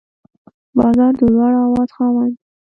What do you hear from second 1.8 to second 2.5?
خاوند دی